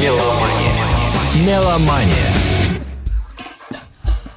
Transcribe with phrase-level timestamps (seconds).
[0.00, 1.46] Меломания.
[1.46, 2.32] Меломания.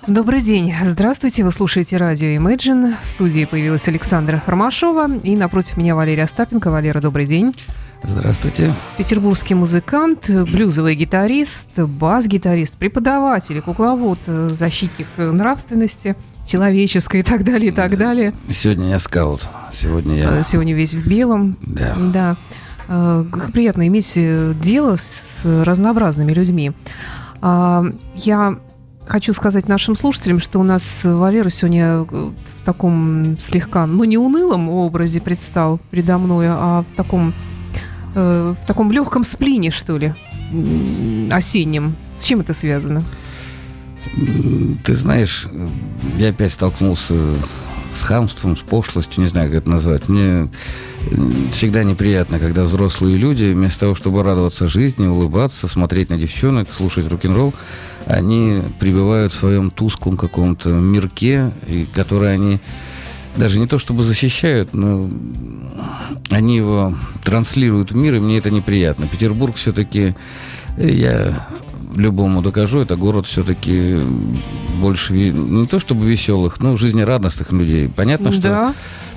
[0.07, 0.73] Добрый день.
[0.83, 1.45] Здравствуйте.
[1.45, 2.95] Вы слушаете радио Imagine.
[3.01, 5.15] В студии появилась Александра Ромашова.
[5.23, 6.69] И напротив меня Валерия Остапенко.
[6.69, 7.55] Валера, добрый день.
[8.03, 8.73] Здравствуйте.
[8.97, 17.97] Петербургский музыкант, блюзовый гитарист, бас-гитарист, преподаватель, кукловод, защитник нравственности человеческой и так далее, и так
[17.97, 18.33] далее.
[18.49, 19.47] Сегодня я скаут.
[19.71, 20.39] Сегодня я...
[20.39, 21.55] Э, сегодня весь в белом.
[21.61, 21.95] Да.
[22.13, 22.35] Да.
[22.87, 26.71] Э, приятно иметь э, дело с разнообразными людьми.
[27.41, 27.83] А,
[28.15, 28.57] я
[29.05, 32.33] хочу сказать нашим слушателям, что у нас Валера сегодня в
[32.63, 37.33] таком слегка, ну, не унылом образе предстал передо мной, а в таком
[38.15, 40.13] э, в таком легком сплине, что ли,
[41.31, 41.95] осеннем.
[42.15, 43.03] С чем это связано?
[44.83, 45.47] Ты знаешь,
[46.17, 47.15] я опять столкнулся
[47.95, 50.09] с хамством, с пошлостью, не знаю, как это назвать.
[50.09, 50.49] Мне
[51.51, 57.07] всегда неприятно, когда взрослые люди, вместо того, чтобы радоваться жизни, улыбаться, смотреть на девчонок, слушать
[57.09, 57.53] рок-н-ролл,
[58.05, 62.59] они пребывают в своем тусклом каком-то мирке, и который они
[63.35, 65.09] даже не то чтобы защищают, но
[66.29, 69.07] они его транслируют в мир, и мне это неприятно.
[69.07, 70.15] Петербург все-таки,
[70.77, 71.47] я
[71.95, 73.99] любому докажу, это город все-таки
[74.79, 77.89] больше не то чтобы веселых, но жизнерадостных людей.
[77.95, 78.73] Понятно, что да.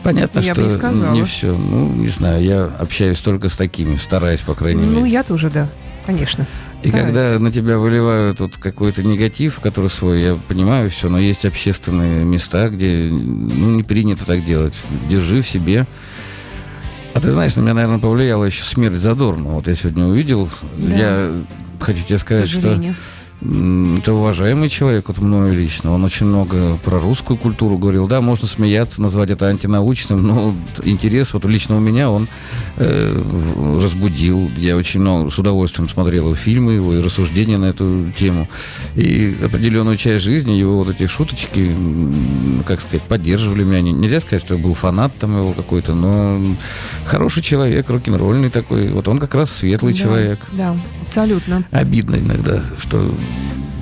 [0.06, 1.52] Понятно, я что не, не все.
[1.56, 5.00] Ну, не знаю, я общаюсь только с такими, стараюсь, по крайней ну, мере.
[5.00, 5.68] Ну, я тоже, да,
[6.06, 6.46] конечно.
[6.84, 7.12] И Стараюсь.
[7.12, 12.24] когда на тебя выливают вот какой-то негатив, который свой, я понимаю все, но есть общественные
[12.24, 14.80] места, где ну, не принято так делать.
[15.10, 15.86] Держи в себе.
[17.14, 19.50] А ты знаешь, на меня, наверное, повлияла еще смерть Задорна.
[19.50, 20.48] Вот я сегодня увидел.
[20.76, 20.96] Да.
[20.96, 21.32] Я
[21.80, 22.80] хочу тебе сказать, что
[23.98, 25.92] это уважаемый человек, вот мною лично.
[25.92, 28.06] Он очень много про русскую культуру говорил.
[28.06, 32.28] Да, можно смеяться, назвать это антинаучным, но интерес вот лично у меня он
[32.76, 33.22] э,
[33.80, 34.50] разбудил.
[34.56, 38.48] Я очень много с удовольствием смотрел фильмы его и рассуждения на эту тему.
[38.94, 41.74] И определенную часть жизни его вот эти шуточки,
[42.66, 43.80] как сказать, поддерживали меня.
[43.80, 46.38] Нельзя сказать, что я был фанат там его какой-то, но
[47.04, 48.88] хороший человек, рок-н-ролльный такой.
[48.88, 50.40] Вот он как раз светлый да, человек.
[50.52, 51.64] Да, абсолютно.
[51.70, 53.10] Обидно иногда, что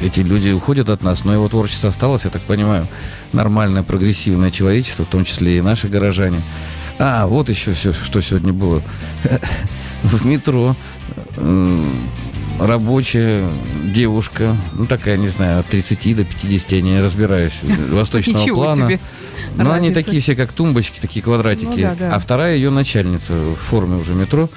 [0.01, 2.87] эти люди уходят от нас, но его творчество осталось, я так понимаю,
[3.33, 6.43] нормальное, прогрессивное человечество, в том числе и наши горожане.
[6.99, 8.83] А, вот еще все, что сегодня было.
[10.03, 10.77] В метро
[12.59, 13.49] рабочая
[13.85, 17.61] девушка, ну такая, не знаю, от 30 до 50, я не разбираюсь,
[17.91, 18.87] восточного Ничего плана.
[18.87, 19.01] Себе.
[19.57, 21.67] Но они такие все, как тумбочки, такие квадратики.
[21.67, 22.15] Ну, да, да.
[22.15, 24.49] А вторая ее начальница в форме уже метро.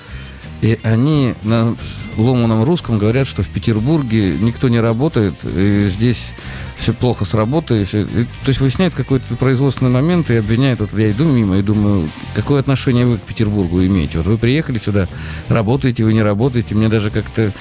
[0.61, 1.75] И они на
[2.17, 6.33] ломаном русском говорят, что в Петербурге никто не работает, и здесь
[6.77, 7.85] все плохо с работой.
[7.85, 10.79] Все, и, то есть выясняют какой-то производственный момент и обвиняют.
[10.79, 14.17] Вот я иду мимо и думаю, какое отношение вы к Петербургу имеете?
[14.17, 15.07] Вот вы приехали сюда,
[15.47, 16.75] работаете, вы не работаете.
[16.75, 17.53] Мне даже как-то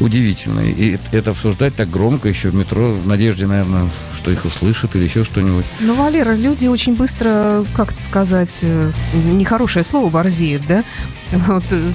[0.00, 0.60] удивительно.
[0.60, 5.04] И это обсуждать так громко еще в метро, в надежде, наверное, что их услышат или
[5.04, 5.66] еще что-нибудь.
[5.80, 8.90] Ну, Валера, люди очень быстро, как сказать, э,
[9.32, 10.84] нехорошее слово борзеют, да?
[11.46, 11.92] Вот, э,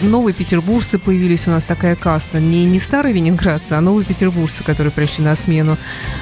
[0.00, 2.40] новые петербуржцы появились у нас такая каста.
[2.40, 5.76] Не, не старые ленинградцы, а новые петербуржцы, которые пришли на смену.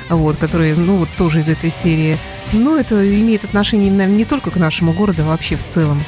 [0.08, 2.18] Вот, которые, ну, вот тоже из этой серии.
[2.52, 6.02] Ну, это имеет отношение, наверное, не только к нашему городу, а вообще в целом.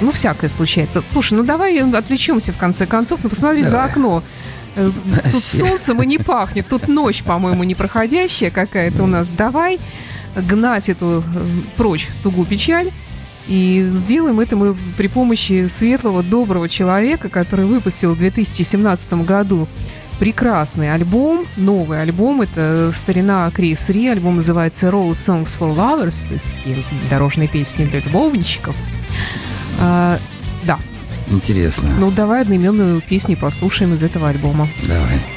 [0.00, 1.02] Ну, всякое случается.
[1.08, 3.20] Слушай, ну давай отвлечемся в конце концов.
[3.22, 3.70] Ну, посмотри давай.
[3.70, 4.22] за окно.
[4.74, 4.90] Э,
[5.32, 6.66] тут солнцем и не пахнет.
[6.68, 9.28] Тут ночь, по-моему, непроходящая какая-то у нас.
[9.28, 9.78] Давай
[10.34, 11.24] гнать эту
[11.76, 12.90] прочь тугу печаль
[13.48, 19.68] и сделаем это мы при помощи светлого, доброго человека, который выпустил в 2017 году
[20.18, 22.42] прекрасный альбом, новый альбом.
[22.42, 24.08] Это старина Крис Ри.
[24.08, 26.52] Альбом называется Road Songs for Lovers, то есть
[27.10, 28.74] дорожные песни для любовничков.
[29.80, 30.18] А,
[30.64, 30.78] да.
[31.28, 31.90] Интересно.
[31.98, 34.68] Ну, давай одноименную песню послушаем из этого альбома.
[34.86, 35.35] Давай.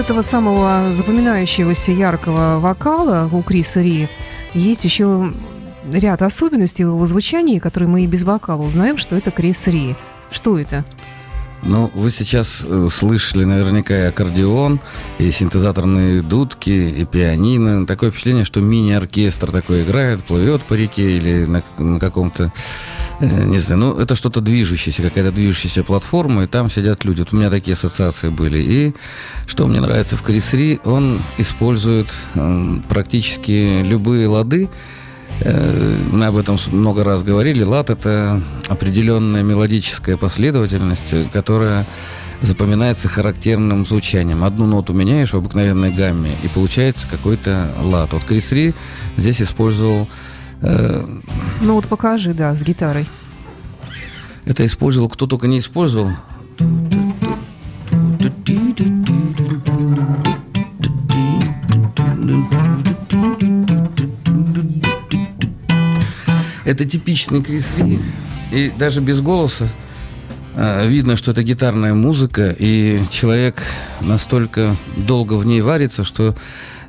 [0.00, 4.08] Этого самого запоминающегося яркого вокала у Криса Ри,
[4.54, 5.30] есть еще
[5.92, 9.94] ряд особенностей в его звучании, которые мы и без вокала узнаем, что это Крис Ри.
[10.30, 10.86] Что это?
[11.62, 14.80] Ну, вы сейчас э, слышали наверняка и аккордеон,
[15.18, 17.86] и синтезаторные дудки, и пианино.
[17.86, 22.50] Такое впечатление, что мини-оркестр такой играет, плывет по реке или на, на каком-то,
[23.20, 27.20] не знаю, ну, это что-то движущееся, какая-то движущаяся платформа, и там сидят люди.
[27.20, 28.58] Вот у меня такие ассоциации были.
[28.58, 28.94] И
[29.46, 34.68] что мне нравится в Крисри, он использует э, практически любые лады,
[35.42, 37.62] Э, Мы об этом много раз говорили.
[37.62, 41.86] Лад– это определенная мелодическая последовательность, э, которая
[42.42, 44.44] запоминается характерным звучанием.
[44.44, 48.12] Одну ноту меняешь в обыкновенной гамме, и получается какой-то лад.
[48.12, 48.74] Вот Крис Ри
[49.16, 50.06] здесь использовал э,
[50.62, 53.06] Ну вот покажи, да, с гитарой.
[54.44, 56.10] это использовал, кто только не использовал.
[66.64, 67.74] Это типичный Крис.
[68.52, 69.68] И даже без голоса
[70.54, 73.62] а, видно, что это гитарная музыка, и человек
[74.00, 76.34] настолько долго в ней варится, что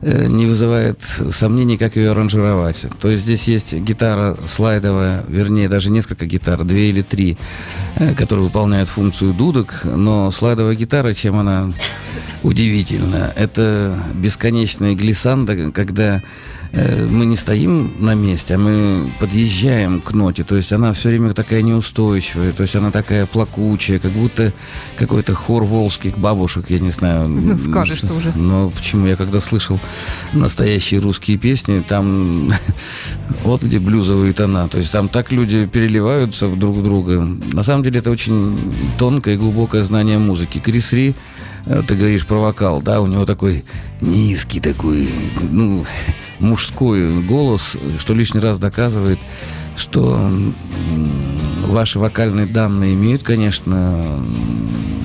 [0.02, 2.86] не вызывает сомнений, как ее аранжировать.
[3.00, 7.38] То есть здесь есть гитара слайдовая, вернее, даже несколько гитар, две или три,
[7.96, 11.72] э, которые выполняют функцию дудок, но слайдовая гитара, чем она
[12.44, 16.22] удивительна, это бесконечная глиссанда, когда э,
[16.74, 20.44] мы не стоим на месте, а мы подъезжаем к ноте.
[20.44, 24.54] То есть она все время такая неустойчивая, то есть она такая плакучая, как будто
[24.96, 27.30] какой-то хор волжских бабушек, я не знаю.
[27.52, 28.32] Ну, скажешь тоже.
[28.36, 29.08] Но почему?
[29.08, 29.80] Я когда слышал
[30.34, 32.54] настоящие русские песни, там
[33.44, 34.68] вот где блюзовые тона.
[34.70, 37.20] То есть там так люди переливаются друг в друга.
[37.54, 40.60] На самом деле это очень тонкое и глубокое знание музыки.
[40.60, 41.16] Крис Ри,
[41.66, 43.66] э, ты говоришь про вокал, да, у него такой
[44.00, 45.10] низкий такой,
[45.52, 45.86] ну,
[46.42, 49.20] мужской голос, что лишний раз доказывает,
[49.78, 50.32] что
[51.68, 54.20] ваши вокальные данные имеют, конечно,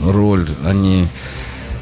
[0.05, 0.49] роль.
[0.65, 1.07] Они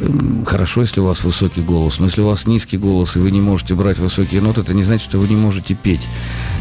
[0.01, 3.31] м, Хорошо, если у вас высокий голос, но если у вас низкий голос, и вы
[3.31, 6.07] не можете брать высокие ноты, это не значит, что вы не можете петь.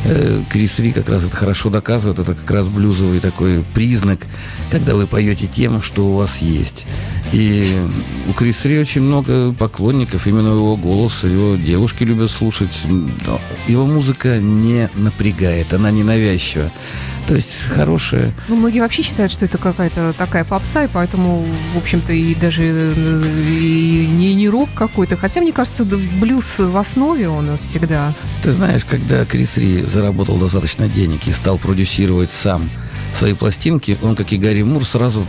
[0.06, 4.22] Э, Крис Ри как раз это хорошо доказывает, это как раз блюзовый такой признак,
[4.72, 6.86] когда вы поете тем, что у вас есть.
[7.34, 7.76] И
[8.30, 12.82] у Крис Ри очень много поклонников, именно его голос, его девушки любят слушать.
[12.86, 16.72] Но Его музыка не напрягает, она не навязчива.
[17.28, 21.78] То есть хорошая, Ну, многие вообще считают, что это какая-то такая попса, и поэтому, в
[21.78, 25.16] общем-то, и даже э, и не, не рок какой-то.
[25.16, 28.14] Хотя, мне кажется, блюз в основе он всегда.
[28.44, 32.70] Ты знаешь, когда Крис Ри заработал достаточно денег и стал продюсировать сам
[33.16, 35.26] свои пластинки, он, как и Гарри Мур, сразу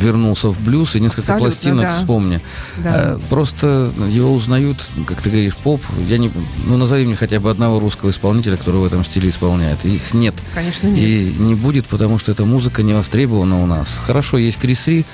[0.00, 1.98] вернулся в блюз и несколько Абсолютно, пластинок да.
[1.98, 2.40] вспомни.
[2.78, 2.90] Да.
[2.94, 5.82] А, Просто его узнают, как ты говоришь, поп.
[6.08, 6.30] Я не,
[6.66, 9.84] ну назови мне хотя бы одного русского исполнителя, который в этом стиле исполняет.
[9.84, 10.34] Их нет.
[10.54, 10.98] Конечно, нет.
[10.98, 14.00] И не будет, потому что эта музыка не востребована у нас.
[14.06, 15.04] Хорошо, есть Крис Ри,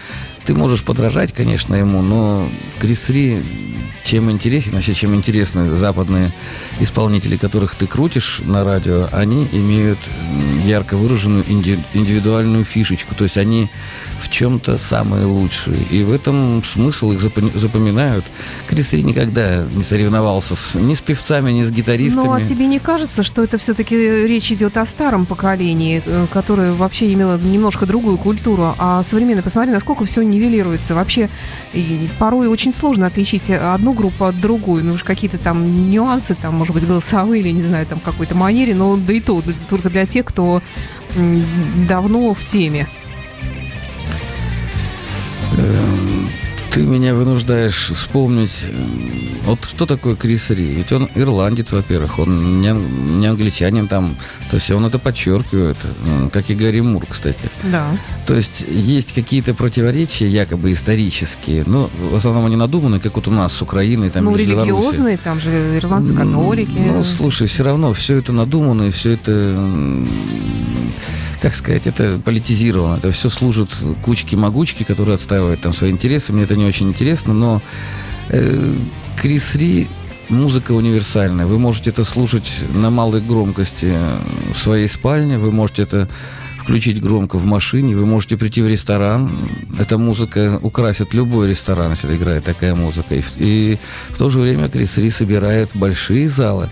[0.47, 2.49] ты можешь подражать, конечно, ему, но
[2.79, 3.43] Крис Ри
[4.07, 6.31] чем интересен, вообще чем интересны западные
[6.79, 9.99] исполнители, которых ты крутишь на радио, они имеют
[10.65, 13.69] ярко выраженную инди- индивидуальную фишечку, то есть они
[14.21, 15.79] в чем-то самые лучшие.
[15.91, 18.25] И в этом смысл их запо- запоминают.
[18.69, 22.27] Крис Ри никогда не соревновался с, ни с певцами, ни с гитаристами.
[22.27, 26.73] Ну, а тебе не кажется, что это все-таки речь идет о старом поколении, э, которое
[26.73, 30.95] вообще имело немножко другую культуру, а современное, посмотри, насколько все нивелируется.
[30.95, 31.29] Вообще,
[32.19, 34.83] порой очень сложно отличить одну группу от другой.
[34.83, 38.75] Ну, уж какие-то там нюансы, там, может быть, голосовые или, не знаю, там какой-то манере,
[38.75, 40.63] но да и то, только для тех, кто
[41.89, 42.87] давно в теме.
[45.59, 46.31] Эм,
[46.71, 50.65] Ты меня вынуждаешь вспомнить, эм, вот что такое Крис Ри.
[50.65, 54.17] Ведь он ирландец, во-первых, он не, не англичанин там,
[54.51, 55.77] то есть он это подчеркивает,
[56.33, 57.51] как и Гарри Мур, кстати.
[57.63, 57.97] Да.
[58.27, 63.31] То есть есть какие-то противоречия, якобы исторические, но в основном они надуманы, как вот у
[63.31, 66.77] нас с Украиной, там, ну, религиозные, там же ирландцы католики.
[66.77, 70.05] Ну, слушай, все равно все это надумано, и все это,
[71.41, 72.97] как сказать, это политизировано.
[72.97, 73.71] Это все служит
[74.03, 76.33] кучке-могучке, которые отстаивают там свои интересы.
[76.33, 77.63] Мне это не очень интересно, но
[78.31, 78.75] э,
[79.17, 79.89] Крис Ри
[80.29, 81.47] музыка универсальная.
[81.47, 83.97] Вы можете это слушать на малой громкости
[84.53, 86.09] в своей спальне, вы можете это
[86.59, 89.49] включить громко в машине, вы можете прийти в ресторан.
[89.79, 93.15] Эта музыка украсит любой ресторан, если играет такая музыка.
[93.15, 93.79] И, и
[94.11, 96.69] в то же время Крис Ри собирает большие залы,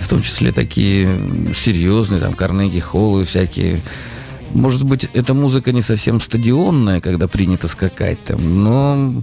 [0.00, 1.08] в том числе такие
[1.54, 3.82] серьезные, там, Карнеги Холлы всякие.
[4.52, 9.22] Может быть, эта музыка не совсем стадионная, когда принято скакать там, но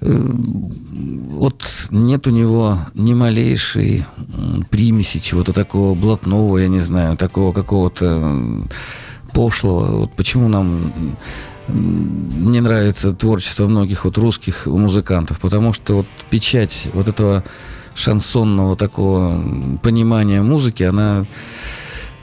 [0.00, 4.04] вот нет у него ни малейшей
[4.70, 8.62] примеси чего-то такого блатного, я не знаю, такого какого-то
[9.32, 10.00] пошлого.
[10.00, 10.92] Вот почему нам
[11.68, 17.44] не нравится творчество многих вот русских музыкантов, потому что вот печать вот этого
[17.94, 21.24] шансонного такого понимания музыки, она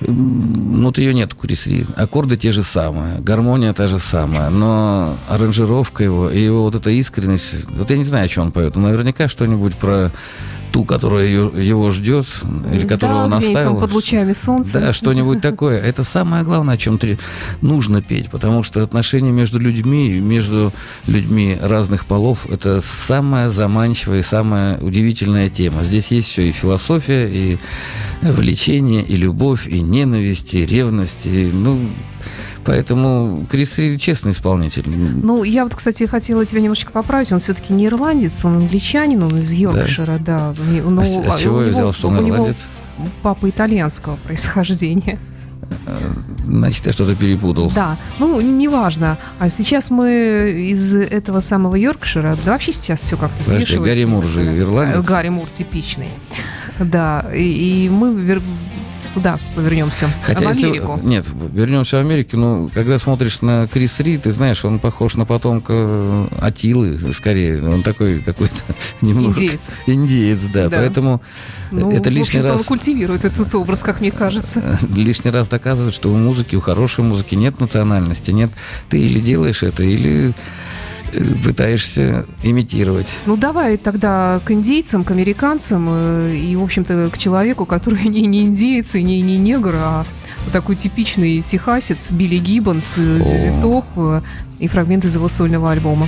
[0.02, 1.86] вот ее нет у Крис Ри.
[1.96, 6.90] Аккорды те же самые, гармония та же самая, но аранжировка его и его вот эта
[6.90, 10.12] искренность, вот я не знаю, о чем он поет, наверняка что-нибудь про
[10.76, 12.26] ту, которая его ждет,
[12.74, 13.80] или которую да, он оставил.
[13.80, 14.82] под лучами солнца.
[14.82, 15.80] Да, что-нибудь такое.
[15.80, 17.18] Это самое главное, о чем тре-
[17.62, 20.74] нужно петь, потому что отношения между людьми, между
[21.08, 25.86] людьми разных полов, это самая заманчивая и самая удивительная тема.
[25.86, 27.58] Здесь есть все и философия, и
[28.22, 31.80] влечение, и любовь, и ненависть, и ревность, и, ну,
[32.66, 34.84] поэтому Крис Ри честный исполнитель.
[34.88, 37.32] Ну, я вот, кстати, хотела тебя немножечко поправить.
[37.32, 40.54] Он все-таки не ирландец, он англичанин, он из Йоркшира, да.
[40.72, 42.68] Не- ну, а с, а с чего я него- взял, что он ирландец?
[43.22, 45.20] Папа итальянского происхождения.
[46.46, 47.72] Значит, я что-то перепутал.
[47.74, 49.18] Да, ну, неважно.
[49.40, 53.80] А сейчас мы из этого самого Йоркшира, да вообще сейчас все как-то смешивается.
[53.80, 54.58] Гарри Мур же Да.
[54.60, 54.98] ирландец.
[54.98, 56.10] Э, Гарри Мур типичный.
[56.80, 58.40] Да, и, и мы
[59.16, 61.00] туда повернемся, Хотя, в если- Америку.
[61.02, 62.36] Нет, вернемся в Америку.
[62.38, 67.64] Ну, когда смотришь на Крис Ри, ты знаешь, он похож на потомка Атилы, скорее.
[67.68, 68.62] Он такой какой-то
[69.02, 69.42] немного...
[69.42, 69.70] Индеец.
[69.88, 70.70] Индеец, да.
[70.70, 70.78] Да.
[70.78, 71.22] Поэтому
[71.72, 72.60] Ну, это лишний раз...
[72.60, 74.78] он культивирует этот образ, как мне кажется.
[74.96, 78.52] лишний раз доказывает, что у музыки, у хорошей музыки нет национальности, нет.
[78.90, 80.34] Ты или делаешь это, или э,
[81.44, 83.18] пытаешься имитировать.
[83.26, 88.26] Ну, давай тогда к индейцам, к американцам э, и, в общем-то, к человеку, который не,
[88.26, 90.06] не индеец и не, не негр, а
[90.52, 93.54] такой типичный техасец Билли Гиббонс, э, Зизи.
[93.62, 94.22] Топ э,
[94.60, 96.08] и фрагмент из его сольного альбома.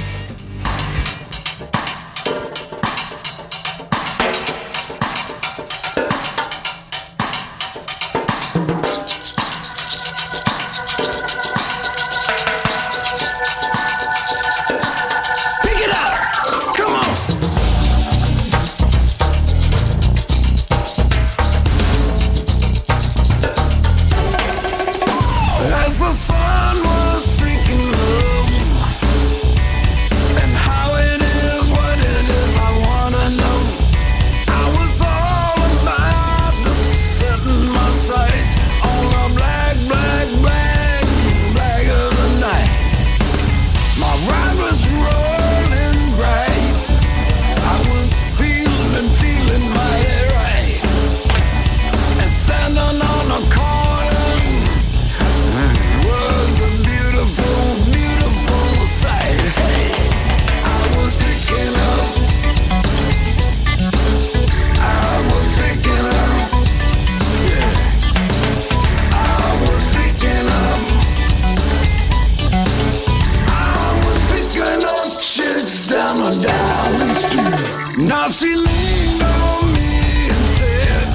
[77.97, 81.07] Now she leaned on me and said,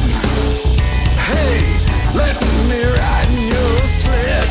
[1.29, 1.57] Hey,
[2.15, 2.37] let
[2.69, 4.42] me ride in your sled.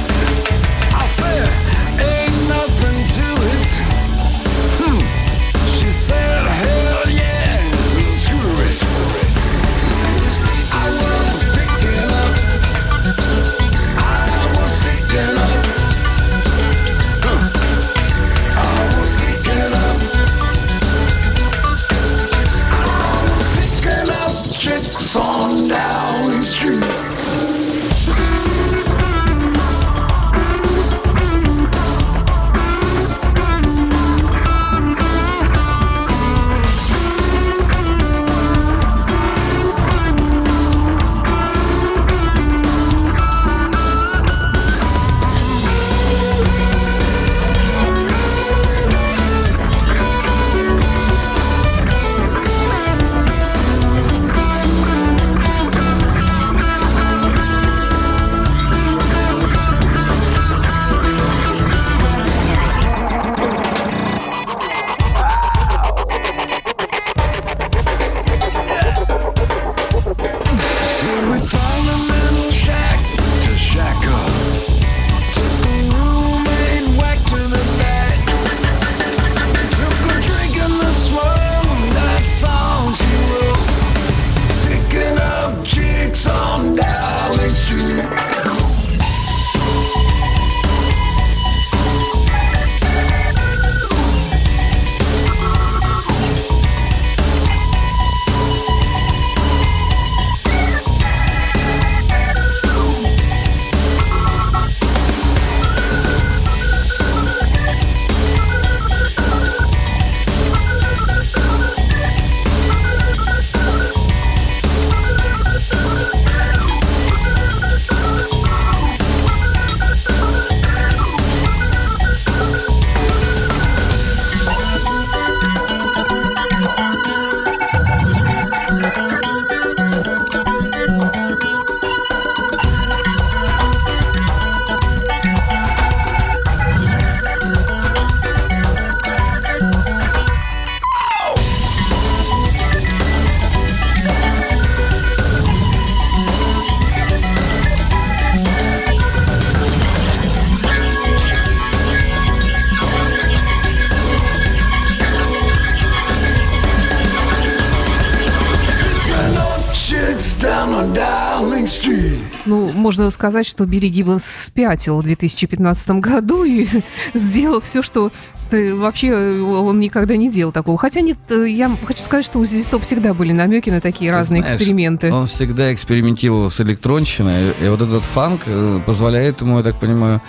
[162.92, 166.68] Можно сказать, что Билли Гиббонс спятил в 2015 году и
[167.14, 168.12] сделал все, что
[168.52, 170.78] вообще э, он никогда не делал такого.
[170.78, 174.18] Хотя нет, э, я хочу сказать, что у Top всегда были намеки на такие Ты
[174.18, 175.10] разные знаешь, эксперименты.
[175.14, 180.22] Он всегда экспериментировал с электронщиной, и вот этот фанк э, позволяет ему, я так понимаю,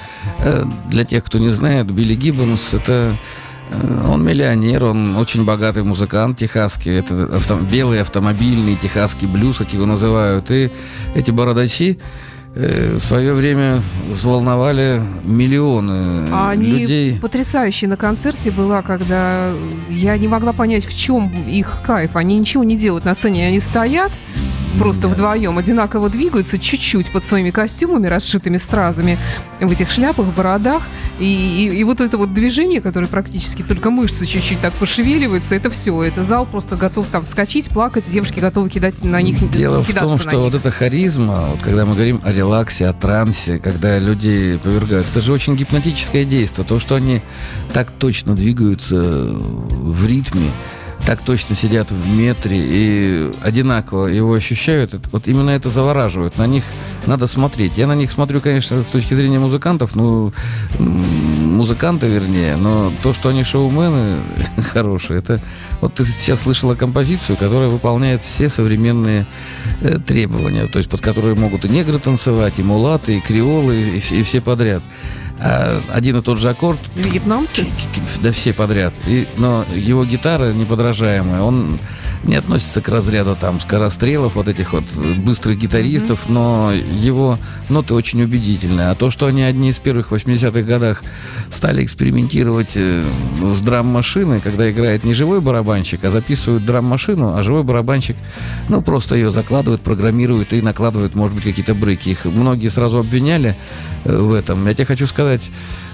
[0.88, 3.16] для тех, кто не знает, Билли Гиббонс это
[4.06, 9.86] он миллионер, он очень богатый музыкант техасский, это авто- белый автомобильный техасский блюз, как его
[9.86, 10.50] называют.
[10.50, 10.70] И
[11.14, 11.98] эти бородачи
[12.54, 17.18] в свое время взволновали миллионы А они людей.
[17.18, 19.50] потрясающие на концерте была, когда
[19.88, 22.14] я не могла понять, в чем их кайф.
[22.14, 24.12] Они ничего не делают на сцене, они стоят
[24.78, 29.18] просто вдвоем, одинаково двигаются чуть-чуть под своими костюмами, расшитыми стразами,
[29.60, 30.82] в этих шляпах, бородах.
[31.20, 35.70] И, и- и вот это вот движение, которое практически только мышцы чуть-чуть так пошевеливаются, это
[35.70, 36.02] все.
[36.02, 40.18] Это зал просто готов там вскочить, плакать, девушки готовы кидать на них Дело в том,
[40.18, 40.38] что них.
[40.40, 45.20] вот эта харизма, вот когда мы говорим о релаксе, о трансе, когда людей повергают, это
[45.20, 46.66] же очень гипнотическое действие.
[46.66, 47.20] То, что они
[47.72, 50.50] так точно двигаются в ритме,
[51.06, 56.38] так точно сидят в метре и одинаково его ощущают, вот именно это завораживает.
[56.38, 56.64] На них
[57.06, 57.76] надо смотреть.
[57.76, 60.32] Я на них смотрю, конечно, с точки зрения музыкантов, ну,
[60.78, 64.16] м, музыканты, вернее, но то, что они шоумены
[64.72, 65.40] хорошие, это...
[65.80, 69.26] Вот ты сейчас слышала композицию, которая выполняет все современные
[69.80, 73.96] э, требования, то есть под которые могут и негры танцевать, и мулаты, и креолы, и,
[73.96, 74.82] и все подряд.
[75.44, 77.66] А один и тот же аккорд Вьетнамцы?
[78.22, 78.94] да все подряд.
[79.06, 81.78] И, но его гитара неподражаемая, он
[82.24, 87.94] не относится к разряду там скорострелов, вот этих вот э, быстрых гитаристов, но его ноты
[87.94, 88.90] очень убедительные.
[88.90, 91.02] А то, что они одни из первых в 80-х годах
[91.50, 93.04] стали экспериментировать э,
[93.54, 98.16] с драм-машиной, когда играет не живой барабанщик, а записывают драм-машину, а живой барабанщик,
[98.68, 102.10] ну, просто ее закладывает, программирует и накладывает, может быть, какие-то брейки.
[102.10, 103.56] Их многие сразу обвиняли
[104.04, 104.64] э, в этом.
[104.66, 105.31] Я тебе хочу сказать,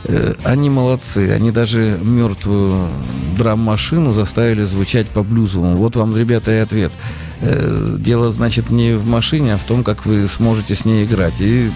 [0.05, 1.31] э, они молодцы.
[1.31, 2.88] Они даже мертвую
[3.37, 5.77] драм-машину заставили звучать по-блюзовому.
[5.77, 6.92] Вот вам, ребята, и ответ.
[7.40, 11.40] Э, Дело, значит, не в машине, а в том, как вы сможете с ней играть.
[11.40, 11.70] И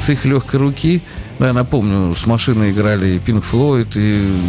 [0.00, 1.02] с их легкой руки,
[1.38, 4.40] ну, я напомню, с машиной играли и Pink Floyd, и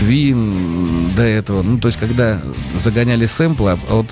[0.00, 1.62] Queen до этого.
[1.62, 2.40] Ну, то есть, когда
[2.82, 4.06] загоняли сэмплы, а вот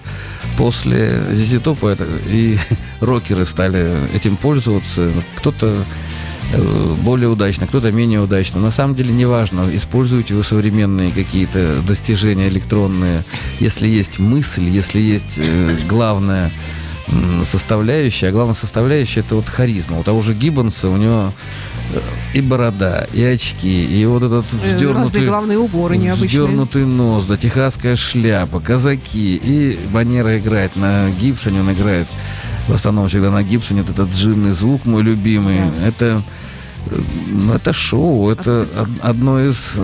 [0.57, 2.59] после ZZ Top это, и
[3.01, 5.11] рокеры стали этим пользоваться.
[5.37, 5.85] Кто-то
[7.03, 8.61] более удачно, кто-то менее удачно.
[8.61, 13.25] На самом деле неважно, используете вы современные какие-то достижения электронные.
[13.61, 16.51] Если есть мысль, если есть э, главная
[17.09, 19.99] м, составляющая, а главная составляющая это вот харизма.
[19.99, 21.33] У того же Гиббонса у него
[21.93, 22.01] э,
[22.35, 25.27] и борода, и очки, и вот этот Э, вздернутый...
[25.27, 26.29] главные уборы необычные.
[26.29, 29.37] Вздернутый нос, да, техасская шляпа, казаки.
[29.37, 32.07] И Банера играет на Гибсоне, он играет
[32.68, 33.83] в основном всегда на Гибсоне.
[33.83, 35.59] Вот этот джинный звук мой любимый.
[35.85, 36.22] Это,
[36.87, 39.74] э, ну, это шоу, это од- одно из...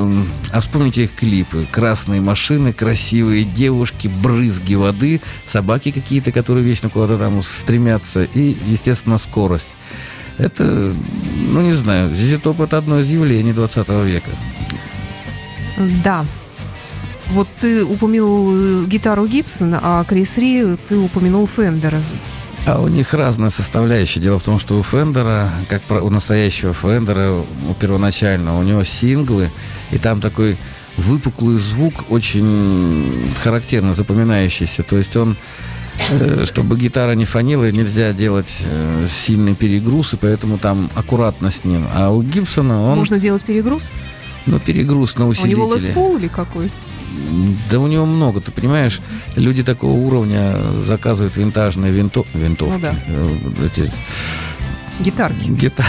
[0.53, 1.67] А вспомните их клипы.
[1.71, 8.25] Красные машины, красивые девушки, брызги воды, собаки какие-то, которые вечно куда-то там стремятся.
[8.25, 9.69] И, естественно, скорость.
[10.39, 14.31] Это, ну не знаю, Top это одно из явлений 20 века.
[16.05, 16.25] Да.
[17.31, 22.01] Вот ты упомянул э, гитару Гибсон, а Крис Ри ты упомянул Фендера.
[22.65, 24.21] А у них разная составляющая.
[24.21, 29.51] Дело в том, что у Фендера, как у настоящего Фендера, у первоначального, у него синглы,
[29.91, 30.57] и там такой
[30.97, 34.85] выпуклый звук, очень характерно запоминающийся.
[34.85, 35.37] То есть он,
[36.11, 41.65] э, чтобы гитара не фонила, нельзя делать э, сильный перегруз, и поэтому там аккуратно с
[41.65, 41.87] ним.
[41.93, 43.91] А у Гибсона он, Можно делать перегруз?
[44.47, 45.95] ну, перегруз на У него усилителе.
[45.95, 46.71] Лес или какой?
[47.71, 49.01] Да у него много, ты понимаешь,
[49.37, 52.25] люди такого уровня заказывают винтажные винто...
[52.35, 52.75] винтовки.
[52.75, 52.95] Ну да.
[53.07, 53.91] Э, Эти
[55.01, 55.49] Гитарки.
[55.49, 55.85] гита-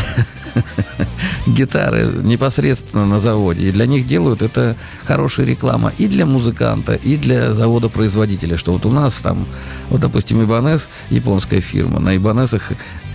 [1.48, 3.68] гитары непосредственно на заводе.
[3.68, 8.58] И для них делают это хорошая реклама и для музыканта, и для завода-производителя.
[8.58, 9.46] Что вот у нас там,
[9.90, 12.72] вот, допустим, Ибанес, японская фирма, на Ибанесах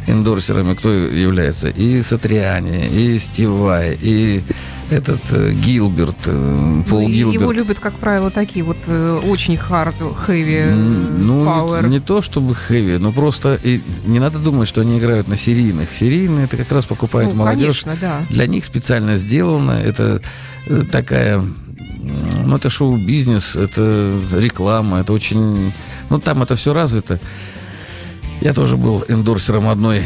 [0.06, 1.68] эндорсерами кто является?
[1.68, 4.42] И Сатриани, и Стив Вай, и
[4.90, 7.42] этот э, Гилберт, э, Пол Ну, Гилберт.
[7.42, 9.94] Его любят, как правило, такие вот э, очень хард,
[10.26, 11.86] хэви, Ну, пауэр.
[11.86, 15.36] не, не то чтобы хэви, но просто и не надо думать, что они играют на
[15.36, 15.90] серийных.
[15.92, 17.82] Серийные это как раз покупает Ну, молодежь.
[17.82, 18.22] конечно, да.
[18.30, 19.72] Для них специально сделано.
[19.72, 20.22] Это
[20.90, 21.44] такая,
[22.46, 25.72] ну это шоу-бизнес, это реклама, это очень,
[26.10, 27.20] ну там это все развито.
[28.40, 30.02] Я тоже был эндорсером одной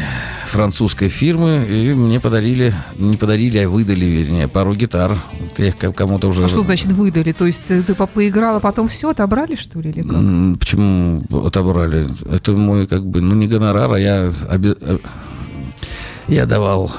[0.53, 5.17] французской фирмы, и мне подарили, не подарили, а выдали, вернее, пару гитар.
[5.39, 6.45] Вот Я их ко- кому-то уже...
[6.45, 7.31] А что значит выдали?
[7.31, 9.89] То есть ты по- поиграл, а потом все отобрали, что ли?
[9.89, 10.59] Или как?
[10.59, 12.07] Почему отобрали?
[12.31, 14.97] Это мой, как бы, ну, не гонорар, а я, обе- э,
[16.27, 16.91] я давал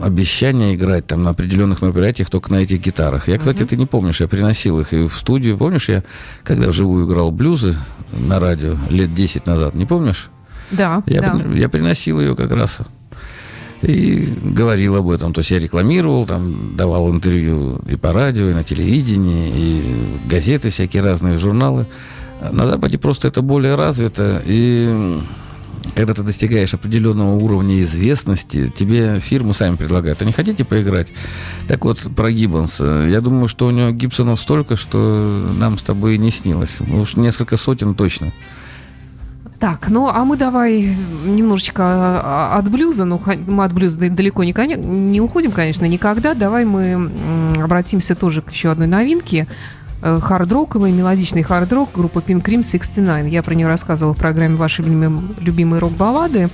[0.00, 3.28] обещание играть там на определенных мероприятиях только на этих гитарах.
[3.28, 5.56] Я, кстати, ты не помнишь, я приносил их и в студию.
[5.56, 6.02] Помнишь, я
[6.42, 7.74] когда вживую играл блюзы
[8.12, 10.28] на радио лет 10 назад, не помнишь?
[10.72, 11.44] Да, Я, да.
[11.54, 12.80] я приносил ее как раз
[13.82, 15.32] и говорил об этом.
[15.32, 20.70] То есть я рекламировал, там давал интервью и по радио, и на телевидении, и газеты
[20.70, 21.86] всякие разные, журналы.
[22.50, 25.20] На Западе просто это более развито, и
[25.94, 30.22] когда ты достигаешь определенного уровня известности, тебе фирму сами предлагают.
[30.22, 31.12] А не хотите поиграть?
[31.68, 33.06] Так вот, про Гиббонса.
[33.08, 36.80] Я думаю, что у него Гибсонов столько, что нам с тобой и не снилось.
[36.80, 38.32] Уж несколько сотен точно.
[39.62, 44.42] Так, ну а мы давай немножечко а, от блюза, ну мы от блюза да- далеко
[44.42, 46.34] не, не уходим, конечно, никогда.
[46.34, 47.12] Давай мы
[47.62, 49.46] обратимся тоже к еще одной новинке.
[50.02, 53.32] Э, Хард-роковый, мелодичный хард-рок группа Pink Cream 69.
[53.32, 56.48] Я про нее рассказывала в программе «Ваши любимые, любимые рок-баллады».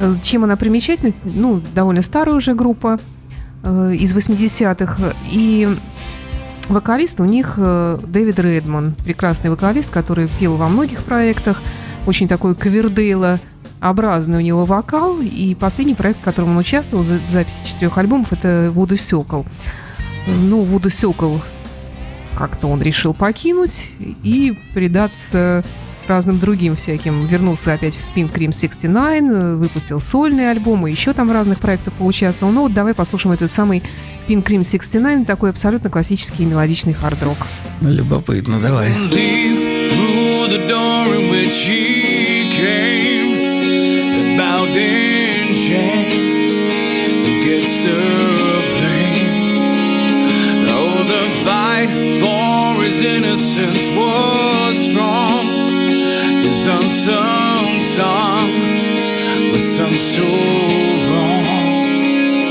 [0.00, 1.14] Э, Чем она примечательна?
[1.24, 2.98] Ну, довольно старая уже группа
[3.62, 5.14] э, из 80-х.
[5.32, 5.78] И
[6.68, 11.62] вокалист у них Дэвид Редман, прекрасный вокалист, который пел во многих проектах,
[12.06, 13.40] очень такой кавердейла
[13.80, 18.32] образный у него вокал, и последний проект, в котором он участвовал, в записи четырех альбомов,
[18.32, 19.44] это «Вуду Сёкол».
[20.26, 21.40] Ну, «Вуду Сёкол»
[22.34, 25.62] как-то он решил покинуть и предаться
[26.06, 27.26] разным другим всяким.
[27.26, 31.94] Вернулся опять в Pink Cream 69, э, выпустил сольные альбомы, еще там в разных проектах
[31.94, 32.52] поучаствовал.
[32.52, 33.82] Ну вот давай послушаем этот самый
[34.28, 37.38] Pink Cream 69, такой абсолютно классический мелодичный хард-рок.
[37.80, 38.88] Любопытно, давай.
[38.88, 40.68] Through the
[41.44, 43.32] in which he came,
[44.14, 46.24] and bowed in shame.
[47.44, 48.00] Gets the
[48.74, 49.58] blame.
[50.68, 55.46] Oh, the fight for his innocence was strong.
[56.42, 58.50] His unsung song
[59.52, 60.22] was sung so
[61.08, 61.44] wrong,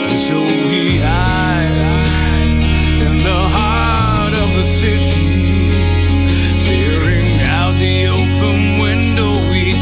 [0.08, 1.72] and so he hid
[3.08, 5.23] in the heart of the city.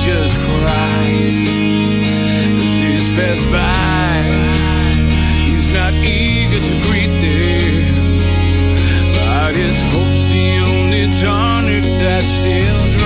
[0.03, 1.45] just cried
[2.63, 4.23] as days pass by.
[5.47, 8.17] He's not eager to greet them,
[9.13, 13.00] but his hope's the only tonic that still.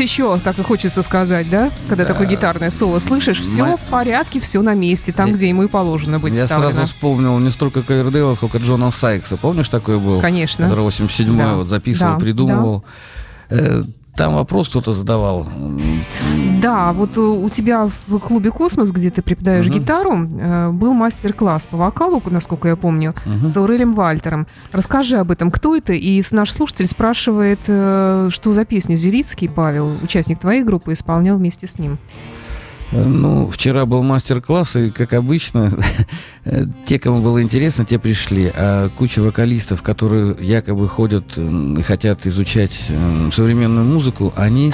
[0.00, 1.70] Еще, так и хочется сказать, да?
[1.88, 5.48] Когда такое гитарное соло слышишь, все Мы- в порядке, все на месте, там, Я- где
[5.48, 6.72] ему и положено быть Я вставлено.
[6.72, 9.36] сразу вспомнил не столько Ковердейла, сколько Джона Сайкса.
[9.36, 10.20] Помнишь, такой был?
[10.20, 10.64] Конечно.
[10.68, 11.54] Который 87-й Да.
[11.54, 12.84] вот записывал, Да, придумывал.
[13.50, 13.82] Э,
[14.20, 15.46] Там вопрос кто-то задавал.
[16.60, 19.74] Да, вот у тебя в клубе «Космос», где ты преподаешь Мгм.
[19.74, 23.48] гитару, э, был мастер-класс по вокалу, насколько я помню, Мгм.
[23.48, 24.46] с Аурелем Вальтером.
[24.72, 25.94] Расскажи об этом, кто это?
[25.94, 31.66] И наш слушатель спрашивает, э, что за песню Зелицкий Павел, участник твоей группы, исполнял вместе
[31.66, 31.96] с ним.
[32.92, 35.70] Ну, вчера был мастер-класс, и, как обычно,
[36.84, 38.50] те, кому было интересно, те пришли.
[38.54, 42.76] А куча вокалистов, которые якобы ходят и хотят изучать
[43.32, 44.72] современную музыку, они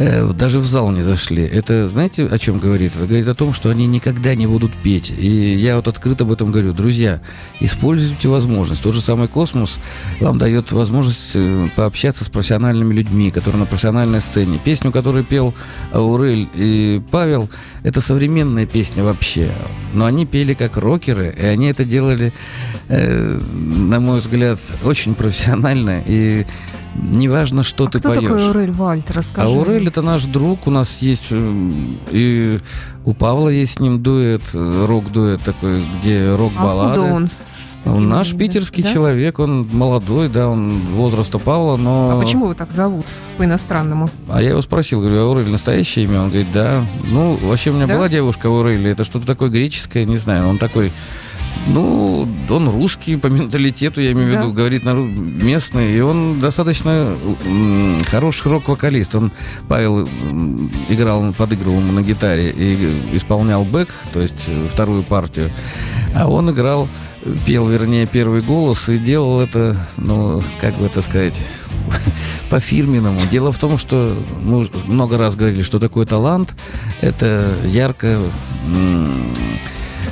[0.00, 1.42] даже в зал не зашли.
[1.42, 2.96] Это, знаете, о чем говорит?
[2.96, 5.10] Это говорит о том, что они никогда не будут петь.
[5.10, 6.72] И я вот открыто об этом говорю.
[6.72, 7.20] Друзья,
[7.60, 8.82] используйте возможность.
[8.82, 9.78] Тот же самый космос
[10.18, 14.58] вам дает возможность э, пообщаться с профессиональными людьми, которые на профессиональной сцене.
[14.64, 15.54] Песню, которую пел
[15.92, 17.50] Аурель и Павел,
[17.82, 19.50] это современная песня вообще.
[19.92, 22.32] Но они пели как рокеры, и они это делали,
[22.88, 26.02] э, на мой взгляд, очень профессионально.
[26.06, 26.46] И
[26.94, 28.22] неважно, что а ты кто поешь.
[28.22, 29.16] такой Аурель Вальтер?
[29.16, 29.46] Расскажи.
[29.48, 31.70] Аурель это наш друг, у нас есть э,
[32.10, 32.58] и
[33.04, 37.00] у Павла есть с ним дуэт, э, рок-дуэт такой, где А рок-баллады.
[37.00, 37.30] откуда он?
[37.86, 38.92] Он наш питерский Да?
[38.92, 42.10] человек, он молодой, да, он возраста Павла, но...
[42.18, 43.06] А почему его так зовут
[43.38, 44.06] по-иностранному?
[44.28, 46.20] А я его спросил, говорю, Аурель настоящее имя?
[46.20, 46.84] Он говорит, да.
[47.10, 47.94] Ну, вообще у меня Да?
[47.96, 50.92] была девушка Аурель, это что-то такое греческое, не знаю, он такой...
[51.66, 54.40] Ну, он русский по менталитету, я имею в Да.
[54.40, 55.10] виду, говорит на ру-
[55.44, 57.14] местный, и он достаточно
[58.06, 59.14] хороший рок-вокалист.
[59.14, 59.30] Он,
[59.68, 60.08] Павел,
[60.88, 65.50] играл, подыгрывал ему на гитаре и исполнял бэк, то есть э, вторую партию,
[66.14, 66.88] а он играл,
[67.46, 71.40] пел, вернее, первый голос и делал это, ну, как бы это сказать,
[72.50, 73.20] по-фирменному.
[73.30, 76.54] Дело в том, что мы много раз говорили, что такое талант.
[77.00, 78.18] Это ярко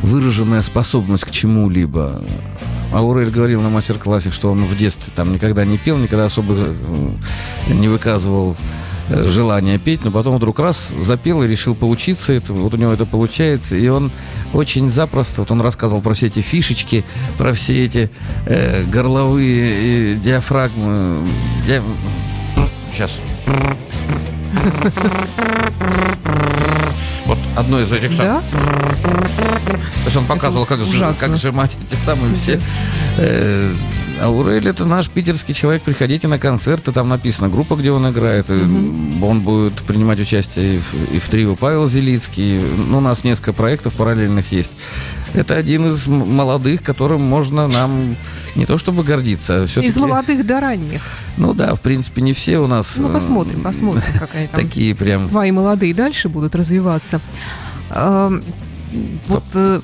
[0.09, 2.21] выраженная способность к чему-либо.
[2.93, 7.73] Аурель говорил на мастер-классе, что он в детстве там никогда не пел, никогда особо э,
[7.75, 8.57] не выказывал
[9.11, 12.93] э, желание петь, но потом вдруг раз запел и решил поучиться этому, вот у него
[12.93, 14.11] это получается, и он
[14.55, 17.05] очень запросто, вот он рассказывал про все эти фишечки,
[17.37, 18.11] про все эти
[18.47, 21.29] э, горловые э, диафрагмы,
[21.67, 21.83] Я-
[22.91, 23.21] сейчас.
[27.29, 28.43] Вот одно из этих Да?
[28.43, 31.29] то есть он показывал, как, ужасно.
[31.29, 32.59] как сжимать эти самые все.
[33.19, 33.71] Э,
[34.19, 35.83] это наш питерский человек.
[35.83, 38.51] Приходите на концерты, там написано группа, где он играет.
[38.51, 42.59] И Он будет принимать участие и в, и в трио Павел Зелицкий.
[42.59, 44.73] Ну, у нас несколько проектов параллельных есть.
[45.35, 48.17] Это один из молодых, которым можно нам
[48.55, 49.89] не то чтобы гордиться, а все-таки...
[49.89, 51.03] Из молодых до ранних.
[51.37, 52.97] Ну да, в принципе, не все у нас...
[52.97, 55.29] Ну, э, посмотрим, посмотрим, как они там Такие прям...
[55.29, 57.21] твои молодые дальше будут развиваться.
[57.91, 58.43] Эм,
[59.29, 59.81] Вот э,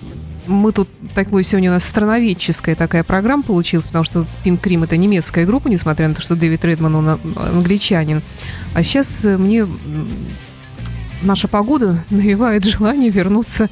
[0.47, 4.97] мы тут такой сегодня у нас страноведческая такая программа получилась, потому что Pink Cream это
[4.97, 8.23] немецкая группа, несмотря на то, что Дэвид Редман он а- англичанин.
[8.75, 9.67] А сейчас э, мне
[11.23, 13.69] наша погода навевает желание вернуться э,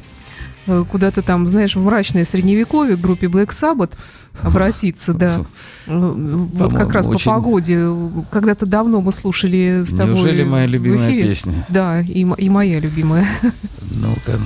[0.90, 3.90] куда-то там, знаешь, в мрачное средневековье к группе Black Sabbath
[4.42, 5.40] обратиться, да.
[5.86, 7.88] Э, Вот как раз по очень- погоде.
[8.30, 11.28] Когда-то давно мы слушали с тобой Неужели моя любимая эфире.
[11.28, 11.66] песня?
[11.68, 13.26] Да, и, и моя любимая.
[13.90, 14.38] Ну-ка.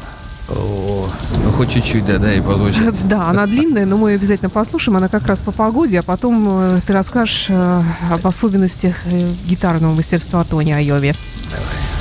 [0.49, 1.05] О,
[1.45, 2.95] ну хоть чуть-чуть, да, да, и позвучит.
[3.09, 4.97] Да, она длинная, но мы ее обязательно послушаем.
[4.97, 9.95] Она как раз по погоде, а потом э, ты расскажешь э, об особенностях э, гитарного
[9.95, 11.09] мастерства Тони Айови.
[11.11, 11.96] Thank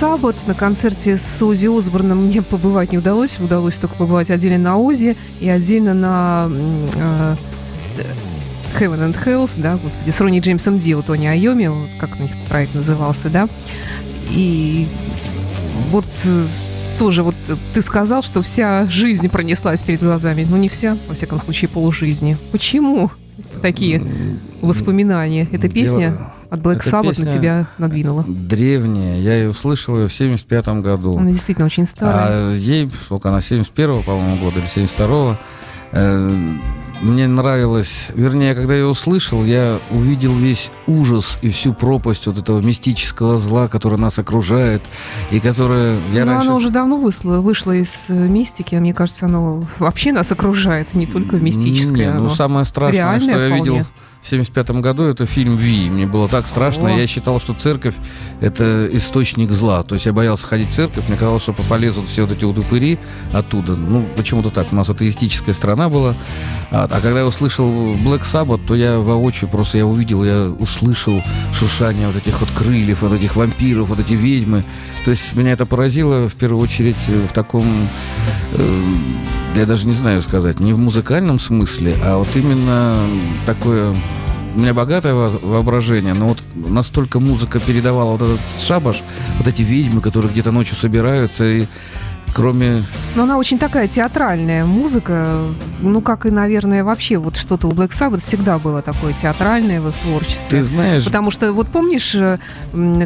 [0.00, 3.38] Sabbath на концерте с Ози Осборном мне побывать не удалось.
[3.38, 7.34] Удалось только побывать отдельно на Ози и отдельно на э,
[8.78, 12.30] Heaven and Hells, да, господи, с Ронни Джеймсом Дио, Тони Айоми, вот как у них
[12.48, 13.46] проект назывался, да.
[14.30, 14.86] И
[15.90, 16.46] вот э,
[16.98, 20.46] тоже вот э, ты сказал, что вся жизнь пронеслась перед глазами.
[20.48, 22.38] Ну, не вся, во всяком случае, полжизни.
[22.52, 23.10] Почему
[23.60, 24.02] такие
[24.62, 25.46] воспоминания?
[25.52, 28.24] Эта Дело- песня от Black эта Sabbath на тебя надвинула.
[28.26, 29.20] Древняя.
[29.20, 31.16] Я ее услышал ее в 75 году.
[31.16, 32.50] Она действительно очень старая.
[32.50, 35.36] А ей, сколько она, 71-го, по-моему, года или 72-го,
[35.92, 36.30] э,
[37.02, 42.36] мне нравилось, вернее, когда я ее услышал, я увидел весь ужас и всю пропасть вот
[42.36, 44.82] этого мистического зла, которое нас окружает,
[45.30, 46.48] и которое я Но раньше...
[46.48, 50.92] она уже давно вышла, вышла из э, мистики, а мне кажется, оно вообще нас окружает,
[50.94, 52.12] не только мистическое.
[52.12, 53.56] Не, ну самое страшное, что я вполне.
[53.56, 53.86] видел
[54.22, 55.88] в 75 году, это фильм «Ви».
[55.88, 56.94] Мне было так страшно.
[56.94, 56.98] О.
[56.98, 57.94] Я считал, что церковь—
[58.40, 59.82] это источник зла.
[59.82, 61.08] То есть я боялся ходить в церковь.
[61.08, 62.98] Мне казалось, что полезут все вот эти вот упыри
[63.32, 63.76] оттуда.
[63.76, 64.72] Ну, почему-то так.
[64.72, 66.14] У нас атеистическая страна была.
[66.70, 71.22] А, а когда я услышал Black Sabbath, то я воочию просто я увидел, я услышал
[71.54, 74.64] шуршание вот этих вот крыльев, вот этих вампиров, вот эти ведьмы.
[75.04, 77.64] То есть меня это поразило в первую очередь э, в таком
[79.54, 82.96] я даже не знаю сказать, не в музыкальном смысле, а вот именно
[83.46, 83.94] такое...
[84.56, 89.02] У меня богатое во- воображение, но вот настолько музыка передавала вот этот шабаш,
[89.38, 91.66] вот эти ведьмы, которые где-то ночью собираются, и
[92.34, 92.82] кроме...
[93.16, 95.26] Но она очень такая театральная музыка.
[95.80, 99.88] Ну, как и, наверное, вообще вот что-то у Black Sabbath всегда было такое театральное в
[99.88, 100.46] их творчестве.
[100.48, 102.38] Ты знаешь, Потому что, вот помнишь, э,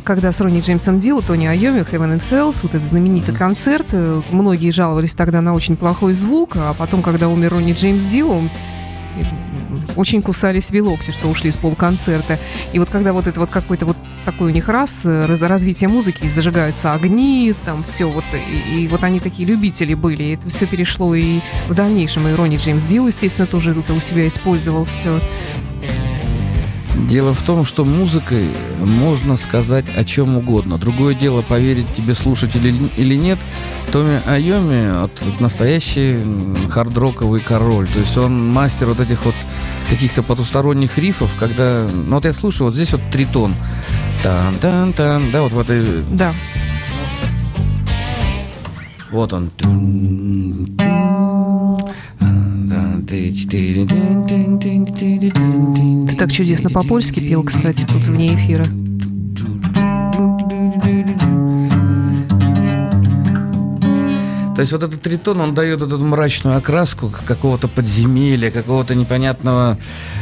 [0.05, 4.23] когда с Ронни Джеймсом Дио, Тони Айоми, Heaven and Hells, вот этот знаменитый концерт, э,
[4.31, 8.43] многие жаловались тогда на очень плохой звук, а потом, когда умер Ронни Джеймс Дио,
[9.97, 12.39] очень кусали себе локти, что ушли с полконцерта.
[12.73, 15.89] И вот когда вот это вот какой-то вот такой у них раз, э, раз- развитие
[15.89, 20.49] музыки, зажигаются огни, там все вот, и, и вот они такие любители были, и это
[20.49, 24.85] все перешло и в дальнейшем, и Ронни Джеймс Дио, естественно, тоже это у себя использовал
[24.87, 25.21] все.
[27.09, 28.49] дело в том, что музыкой
[28.81, 30.79] можно сказать о чем угодно.
[30.79, 33.39] Другое дело, поверить тебе слушать или, нет.
[33.93, 36.17] Томми Айоми вот, настоящий
[36.69, 37.89] хард-роковый король.
[37.89, 39.35] То есть он мастер вот этих вот
[39.89, 41.89] каких-то потусторонних рифов, когда...
[41.93, 43.55] Ну вот я слушаю, вот здесь вот тритон.
[44.23, 46.33] Тан-тан-тан, да, вот в этой Да.
[49.11, 49.51] Вот он.
[56.09, 58.65] Ты так чудесно по-польски пел, кстати, тут вне эфира.
[64.55, 69.79] То есть вот этот тритон, он дает эту мрачную окраску какого-то подземелья, какого-то непонятного,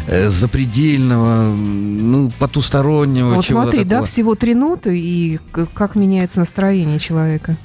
[0.07, 3.35] э, запредельного, ну, потустороннего.
[3.35, 4.07] Вот смотри, да, такого.
[4.07, 5.39] всего три ноты, и
[5.75, 7.57] как меняется настроение человека.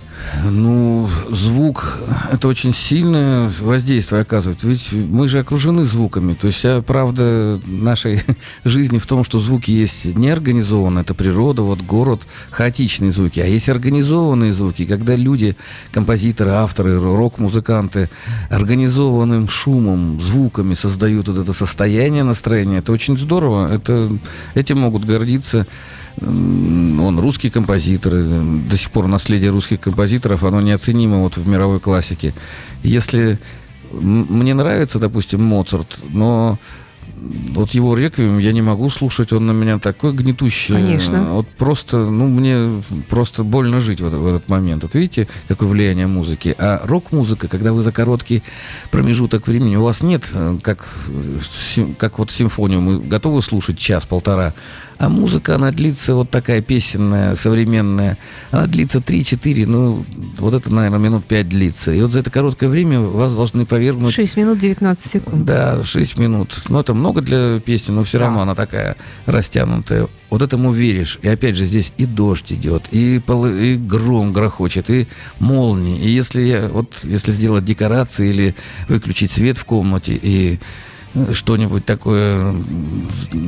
[0.45, 1.99] Ну, звук–
[2.31, 4.63] это очень сильное воздействие оказывает.
[4.63, 6.33] Ведь мы же окружены звуками.
[6.33, 8.23] То есть правда нашей
[8.63, 13.39] жизни в том, что звуки есть неорганизованные, это природа, вот город, хаотичные звуки.
[13.39, 15.55] А есть организованные звуки, когда люди,
[15.91, 18.09] композиторы, авторы, рок-музыканты
[18.49, 22.79] организованным шумом, звуками создают вот это состояние настроения.
[22.79, 23.73] Это очень здорово.
[23.73, 24.11] Это,
[24.55, 25.67] этим могут гордиться
[26.21, 31.79] он русский композитор, э, до сих пор наследие русских композиторов, оно неоценимо вот в мировой
[31.79, 32.33] классике.
[32.83, 33.39] Если
[33.91, 36.59] мне нравится, допустим, Моцарт, но
[37.19, 40.75] вот его реквием я не могу слушать, он на меня такой гнетущий.
[40.75, 41.33] Конечно.
[41.33, 44.83] Вот просто, ну, мне просто больно жить в, этот- в этот момент.
[44.83, 46.53] Вот видите, какое влияние музыки.
[46.59, 48.43] А рок-музыка, когда вы за короткий
[48.91, 54.53] промежуток времени, у вас нет, э, как, э, как вот симфонию, мы готовы слушать час-полтора,
[54.99, 58.17] а музыка, она длится вот такая песенная, современная,
[58.51, 60.05] она длится 3-4, ну,
[60.39, 61.91] вот это, наверное, минут 5 длится.
[61.91, 65.45] И вот за это короткое время вас должны повергнуть 6 минут 19 секунд.
[65.45, 66.61] да, 6 минут.
[66.69, 68.25] Ну, это много для песни, но все Да.
[68.25, 68.95] равно она такая
[69.25, 70.07] растянутая.
[70.29, 71.19] Вот этому веришь.
[71.21, 75.07] И опять же, здесь и дождь идет, и, полы- и гром грохочет, и
[75.39, 75.97] молнии.
[76.01, 78.55] И если я, вот, если сделать декорации или
[78.89, 80.59] выключить свет в комнате и
[81.33, 82.53] что-нибудь такое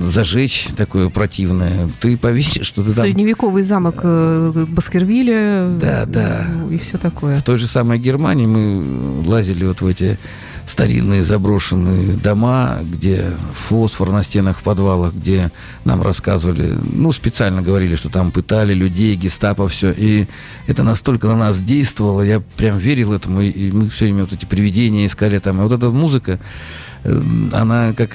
[0.03, 5.77] зажечь, такое противное, ты поверишь, что ты там Средневековый замок э, Баскервилля.
[5.79, 6.47] Да, да.
[6.71, 7.35] И все такое.
[7.35, 10.17] В той же самой Германии мы лазили вот в эти
[10.65, 15.51] старинные заброшенные дома, где фосфор на стенах в подвалах, где
[15.83, 19.91] нам рассказывали, ну, специально говорили, что там пытали людей, гестапо, все.
[19.91, 20.27] И
[20.67, 24.45] это настолько на нас действовало, я прям верил этому, и- мы все время вот эти
[24.45, 25.59] привидения искали там.
[25.59, 26.39] И вот эта музыка,
[27.03, 28.11] она как...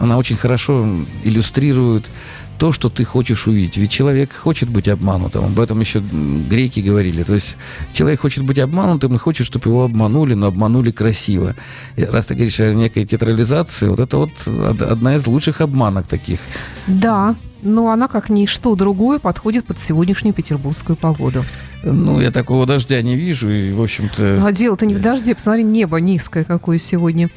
[0.00, 0.86] Она очень хорошо
[1.24, 2.10] иллюстрирует
[2.58, 3.76] то, что ты хочешь увидеть.
[3.76, 5.44] Ведь человек хочет быть обманутым.
[5.44, 7.22] Об этом еще греки говорили.
[7.22, 7.56] То есть
[7.92, 11.54] человек хочет быть обманутым и хочет, чтобы его обманули, но обманули красиво.
[11.96, 16.40] И раз ты говоришь о некой театрализации, вот это вот одна из лучших обманок таких.
[16.88, 21.44] Да, но она, как ничто другое, подходит под сегодняшнюю петербургскую погоду.
[21.84, 24.42] Ну, я такого дождя не вижу, и, в общем-то...
[24.44, 25.34] А дело-то не в дожде.
[25.34, 27.30] Посмотри, небо низкое какое сегодня.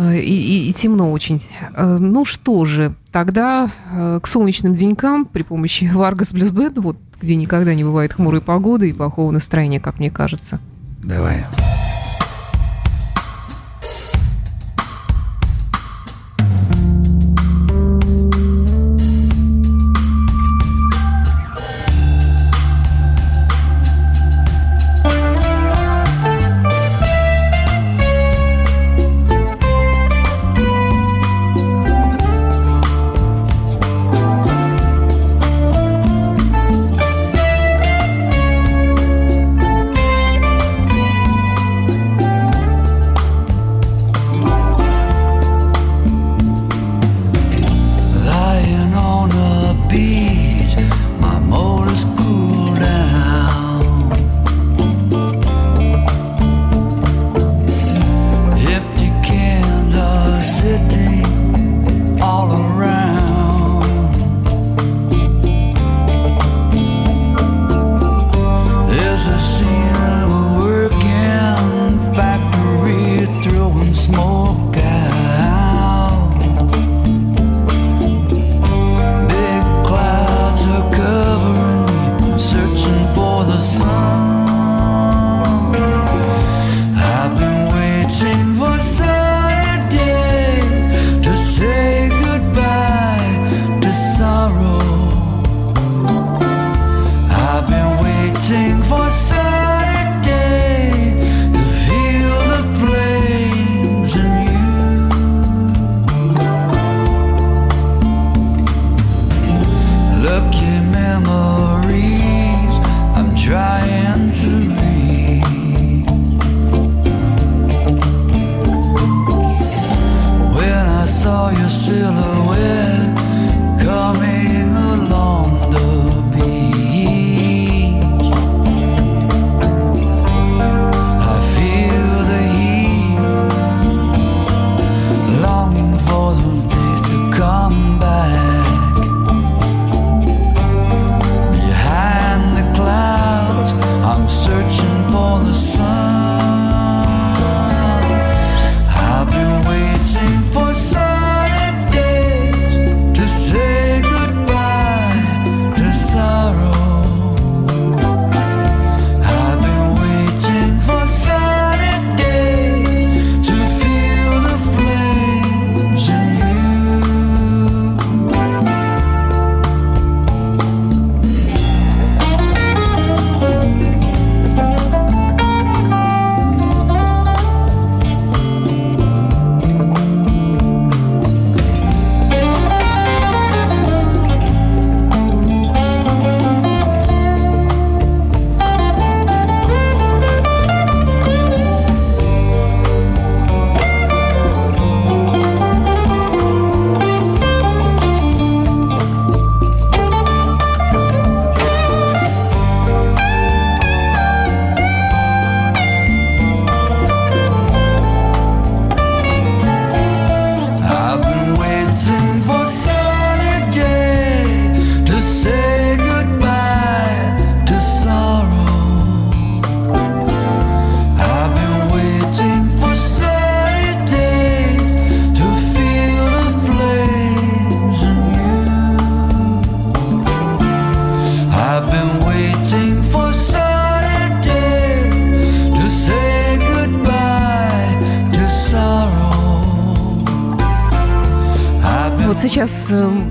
[0.00, 1.42] Э, и, и, и темно очень.
[1.74, 6.96] Э, ну что же, тогда э, к солнечным денькам при помощи Варгас Блюз Бэнд, вот
[7.20, 10.58] где никогда не бывает хмурой погоды и плохого настроения, как мне кажется.
[11.02, 11.44] Давай.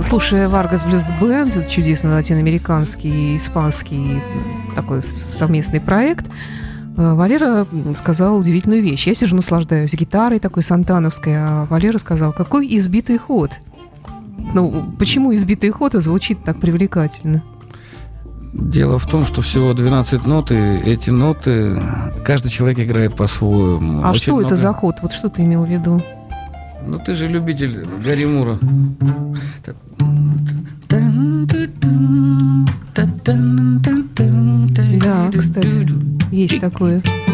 [0.09, 4.19] Слушая Варгас Блюз Бенд, чудесный латиноамериканский, испанский
[4.73, 6.25] такой совместный проект,
[6.97, 9.05] э, Валера сказал удивительную вещь.
[9.05, 13.51] Я сижу, наслаждаюсь гитарой такой сантановской, а Валера сказал, какой избитый ход.
[14.55, 17.43] Ну, почему избитый ход звучит так привлекательно?
[18.51, 21.79] Дело в том, что всего 12 нот, и эти ноты
[22.25, 24.01] каждый человек играет по-своему.
[24.03, 24.47] А Очень что много...
[24.47, 24.95] это за ход?
[25.03, 26.01] Вот что ты имел в виду?
[26.87, 28.57] Ну ты же любитель Гарри Мура.
[36.61, 37.28] Есть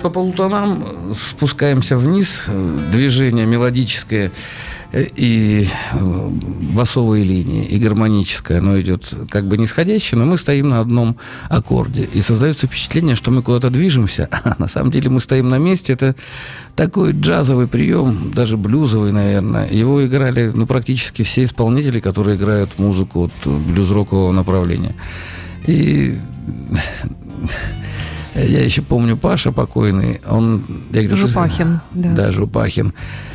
[0.00, 2.46] по полутонам спускаемся вниз,
[2.92, 4.30] движение мелодическое
[4.92, 6.28] э, и э,
[6.74, 11.16] басовые линии, и гармоническое, оно идет как бы нисходящее, но мы стоим на одном
[11.48, 12.08] аккорде.
[12.12, 15.92] И создается впечатление, что мы куда-то движемся, а на самом деле мы стоим на месте.
[15.92, 16.14] Это
[16.76, 19.68] такой джазовый прием, даже блюзовый, наверное.
[19.68, 24.94] Его играли ну, практически все исполнители, которые играют музыку от блюз-рокового направления.
[25.66, 26.16] И
[28.34, 30.62] я еще помню Паша покойный, он...
[30.92, 32.10] Я говорю, Жупахин, да.
[32.12, 32.92] Да, Жупахин.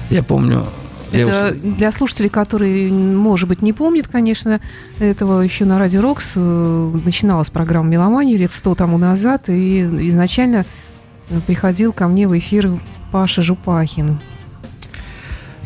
[0.10, 0.66] Я помню...
[1.12, 4.62] я Это для слушателей, которые, может быть, не помнят, конечно,
[5.00, 10.66] этого еще на Радио Рокс э, начиналась программа «Меломания» лет сто тому назад, и изначально
[11.48, 12.80] приходил ко мне в эфир
[13.12, 14.20] Паша Жупахин.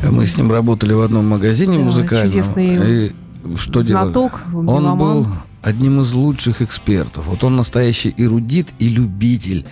[0.02, 2.30] Мы с ним работали в одном магазине Да, музыкальном.
[2.30, 3.12] чудесный И
[3.56, 4.66] что Знаток, делали?
[4.66, 4.90] меломан.
[4.92, 5.26] Он был
[5.62, 7.26] одним из лучших экспертов.
[7.26, 9.66] Вот он настоящий эрудит и любитель.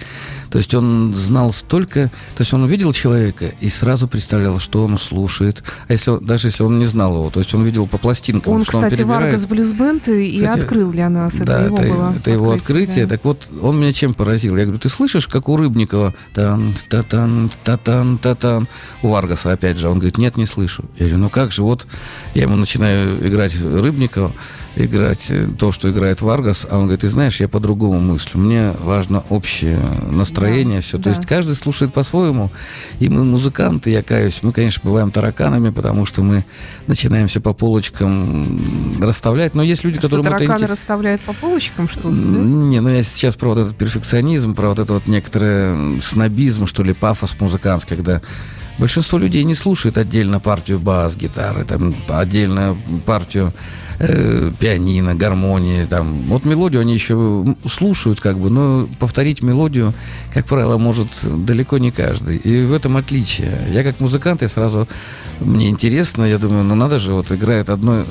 [0.50, 2.10] То есть он знал столько...
[2.34, 5.62] То есть он увидел человека и сразу представлял, что он слушает.
[5.88, 8.62] А если, даже если он не знал его, то есть он видел по пластинкам, Он,
[8.62, 9.22] что кстати, он перебирает.
[9.24, 11.34] Vargas Blues Band и Кстати, открыл для нас.
[11.34, 13.06] Это да, его это, было это его открытие.
[13.06, 13.16] да.
[13.16, 14.56] Так вот, он меня чем поразил?
[14.56, 18.68] Я говорю, ты слышишь, как у Рыбникова тан та тан та тан та тан
[19.02, 19.88] у Варгаса опять же.
[19.88, 20.84] Он говорит, нет, не слышу.
[20.96, 21.86] Я говорю, ну как же, вот
[22.34, 24.32] я ему начинаю играть Рыбникова,
[24.84, 28.38] играть э, то, что играет Варгас, а он говорит, ты знаешь, я по-другому мыслю.
[28.40, 29.78] Мне важно общее
[30.10, 30.96] настроение, Да, все.
[30.98, 31.02] да.
[31.04, 32.50] То есть каждый слушает по-своему.
[33.00, 36.44] И мы музыканты, я каюсь, мы, конечно, бываем тараканами, потому что мы
[36.86, 39.54] начинаем все по полочкам расставлять.
[39.54, 40.72] Но есть люди, которым это тараканы интересно.
[40.74, 42.14] расставляют по полочкам, что ли?
[42.16, 46.66] Не, ну я сейчас про вот этот перфекционизм, про вот это вот некоторый м, снобизм,
[46.66, 48.22] что ли, пафос музыкантский, когда
[48.78, 53.52] большинство людей не слушает отдельно партию бас-гитары, там, отдельно партию
[53.98, 56.22] э, пианино, гармонии, там.
[56.28, 59.92] Вот мелодию они еще слушают, как бы, но повторить мелодию,
[60.32, 62.36] как правило, может далеко не каждый.
[62.36, 63.58] И в этом отличие.
[63.72, 64.88] Я как музыкант, я сразу,
[65.40, 68.04] мне интересно, я думаю, ну надо же, вот играет одно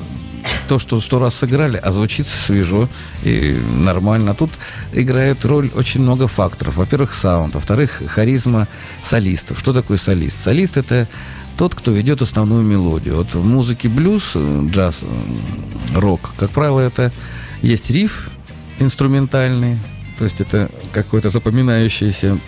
[0.68, 2.88] то, что сто раз сыграли, а звучит свежо
[3.22, 4.34] и нормально.
[4.34, 4.50] Тут
[4.92, 6.76] играет роль очень много факторов.
[6.76, 7.54] Во-первых, саунд.
[7.54, 8.68] Во-вторых, харизма
[9.02, 9.58] солистов.
[9.58, 10.42] Что такое солист?
[10.42, 11.08] Солист– это
[11.56, 13.16] тот, кто ведет основную мелодию.
[13.16, 17.12] Вот в музыке блюз, э, джаз, э, рок, как правило, это
[17.62, 18.30] есть риф
[18.78, 19.76] инструментальный,
[20.18, 22.38] то есть это какой-то запоминающийся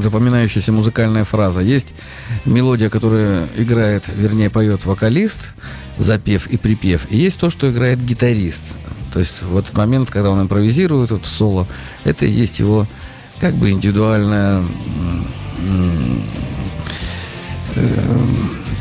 [0.00, 1.60] запоминающаяся музыкальная фраза.
[1.60, 1.94] Есть
[2.44, 5.54] мелодия, которая играет, вернее, поет вокалист,
[5.98, 7.06] запев и припев.
[7.10, 8.62] И есть то, что играет гитарист.
[9.12, 11.66] То есть в этот момент, когда он импровизирует, вот соло,
[12.04, 12.86] это и есть его
[13.40, 14.64] как бы индивидуальная
[17.74, 18.20] э,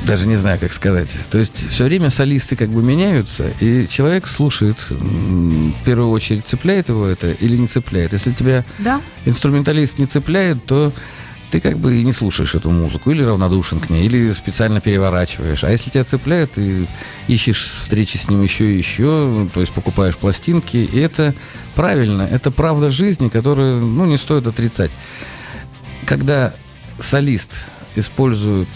[0.10, 1.16] даже не знаю, как сказать.
[1.30, 6.90] То есть все время солисты как бы меняются, и человек слушает, в первую очередь, цепляет
[6.90, 8.14] его это или не цепляет.
[8.14, 9.02] Если тебя Да?
[9.26, 10.92] инструменталист не цепляет, то
[11.52, 15.64] ты как бы и не слушаешь эту музыку, или равнодушен к ней, или специально переворачиваешь.
[15.64, 16.88] А если тебя цепляют, ты
[17.28, 21.34] ищешь встречи с ним еще и еще, то есть покупаешь пластинки, и это
[21.76, 24.92] правильно, это правда жизни, которую, ну, не стоит отрицать.
[26.06, 26.54] Когда
[27.00, 28.70] солист использует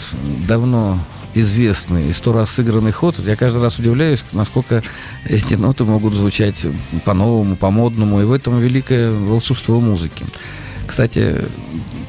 [0.48, 1.00] давно
[1.36, 4.84] известный и сто раз сыгранный ход, я каждый раз удивляюсь, насколько
[5.26, 6.66] эти ноты могут звучать
[7.06, 10.26] по-новому, по-модному, и в этом великое волшебство музыки.
[10.86, 11.42] Кстати,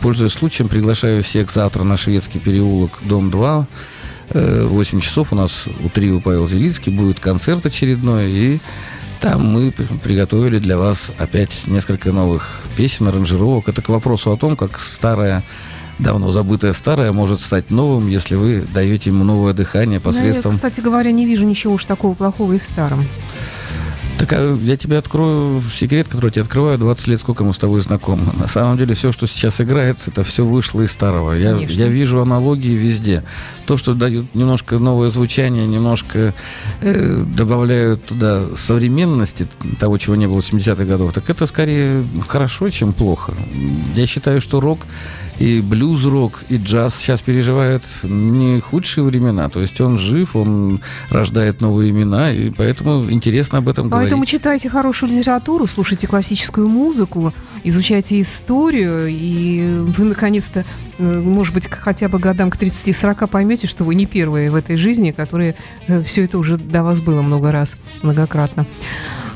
[0.01, 3.66] пользуясь случаем, приглашаю всех завтра на Шведский переулок, дом 2.
[4.31, 8.61] Э, в 8 часов у нас у трио Павел Зелицкий будет концерт очередной, и
[9.20, 13.68] там мы при- приготовили для вас опять несколько новых песен, аранжировок.
[13.68, 15.43] Это к вопросу о том, как старое,
[15.99, 20.53] давно забытое старое может стать новым, если вы даете ему новое дыхание Ну, Я, посредством...
[20.53, 23.05] кстати говоря, не вижу ничего уж такого плохого и в старом.
[24.18, 27.59] Так а я тебе открою секрет, который я тебе открываю 20 лет, сколько мы с
[27.59, 28.32] тобой знакомы.
[28.38, 31.32] На самом деле все, что сейчас играется, это все вышло из старого.
[31.32, 31.74] Я, Конечно.
[31.74, 33.24] я вижу аналогии везде.
[33.66, 36.32] То, что дают немножко новое звучание, немножко
[36.80, 42.70] э, добавляют туда современности, того, чего не было в 70-х годов, так это скорее хорошо,
[42.70, 43.34] чем плохо.
[43.95, 44.80] Я считаю, что рок
[45.39, 49.49] и блюз-рок, и джаз сейчас переживают не худшие времена.
[49.49, 50.80] То есть он жив, он
[51.11, 54.30] рождает новые имена, и поэтому интересно об этом Поэтому говорить.
[54.30, 57.32] читайте хорошую литературу, слушайте классическую музыку,
[57.64, 60.64] изучайте историю, и вы, наконец-то,
[60.99, 64.76] э, может быть, хотя бы годам к 30-40 поймете, что вы не первые в этой
[64.76, 65.57] жизни, которые
[66.05, 68.66] все это уже до вас было много раз, многократно.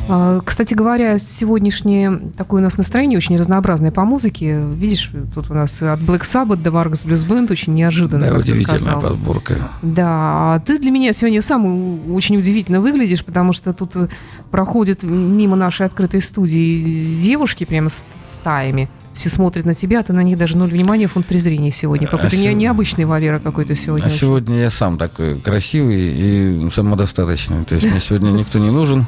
[0.09, 4.61] А, Кстати говоря, сегодняшнее такое у нас настроение очень разнообразное по музыке.
[4.75, 8.81] Видишь, тут у нас от Black Sabbath до Vargas Blues Band очень неожиданно, Да, удивительная
[8.81, 9.01] сказал.
[9.01, 9.55] подборка.
[9.83, 10.07] Да,
[10.55, 14.09] а ты для меня сегодня сам очень удивительно выглядишь, потому что тут э,
[14.51, 18.89] проходят мимо нашей открытой студии девушки прямо с стаями.
[19.13, 22.07] Все смотрят на тебя, а ты на них даже ноль внимания, фонд презрения сегодня.
[22.07, 24.07] А Какой-то не- сего- необычный Валера какой-то сегодня.
[24.07, 27.65] А сегодня я сам такой красивый и самодостаточный.
[27.65, 29.07] То есть мне сегодня никто не нужен.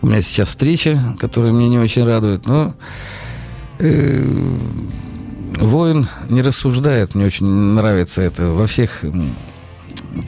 [0.00, 2.74] У меня сейчас встреча, которая меня не очень радует, но
[3.78, 4.24] э,
[5.58, 7.14] воин не рассуждает.
[7.14, 8.50] Мне очень нравится это.
[8.50, 9.04] Во всех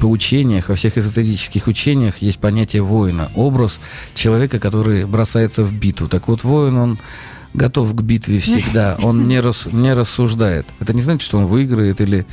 [0.00, 3.30] поучениях, во всех эзотерических учениях есть понятие воина.
[3.34, 3.80] Образ
[4.14, 6.08] человека, который бросается в битву.
[6.08, 6.98] Так вот, воин, он
[7.54, 8.96] готов к битве всегда.
[9.02, 10.66] Он не, рас- не рассуждает.
[10.80, 12.26] Это не значит, что он выиграет или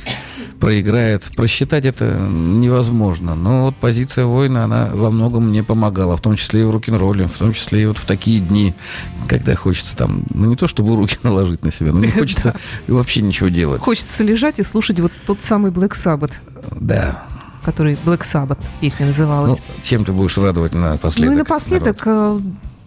[0.60, 1.30] проиграет.
[1.36, 3.34] Просчитать это невозможно.
[3.34, 7.26] Но вот позиция воина, она во многом мне помогала, в том числе и в рок-н-ролле,
[7.28, 8.74] в том числе и вот в такие дни,
[9.28, 12.54] когда хочется там, ну не то чтобы руки наложить на себя, но не хочется
[12.86, 13.82] вообще ничего делать.
[13.82, 16.32] Хочется лежать и слушать вот тот самый Black Sabbath,
[16.80, 17.24] Да.
[17.64, 19.58] который Black Sabbath песня называлась.
[19.58, 21.30] Ну, чем ты будешь радовать напоследок?
[21.30, 22.40] Ну и напоследок э,